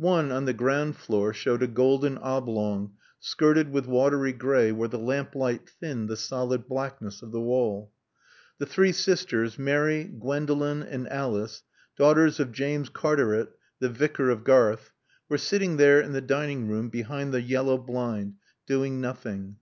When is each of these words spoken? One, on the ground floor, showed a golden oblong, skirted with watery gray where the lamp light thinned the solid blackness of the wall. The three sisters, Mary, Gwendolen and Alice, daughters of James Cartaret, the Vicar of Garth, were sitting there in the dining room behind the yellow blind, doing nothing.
One, 0.00 0.32
on 0.32 0.44
the 0.44 0.52
ground 0.52 0.96
floor, 0.96 1.32
showed 1.32 1.62
a 1.62 1.68
golden 1.68 2.18
oblong, 2.18 2.94
skirted 3.20 3.70
with 3.70 3.86
watery 3.86 4.32
gray 4.32 4.72
where 4.72 4.88
the 4.88 4.98
lamp 4.98 5.36
light 5.36 5.68
thinned 5.70 6.08
the 6.08 6.16
solid 6.16 6.66
blackness 6.66 7.22
of 7.22 7.30
the 7.30 7.40
wall. 7.40 7.92
The 8.58 8.66
three 8.66 8.90
sisters, 8.90 9.56
Mary, 9.56 10.02
Gwendolen 10.02 10.82
and 10.82 11.08
Alice, 11.08 11.62
daughters 11.96 12.40
of 12.40 12.50
James 12.50 12.88
Cartaret, 12.88 13.50
the 13.78 13.88
Vicar 13.88 14.30
of 14.30 14.42
Garth, 14.42 14.90
were 15.28 15.38
sitting 15.38 15.76
there 15.76 16.00
in 16.00 16.10
the 16.10 16.20
dining 16.22 16.66
room 16.66 16.88
behind 16.88 17.32
the 17.32 17.40
yellow 17.40 17.78
blind, 17.78 18.34
doing 18.66 19.00
nothing. 19.00 19.58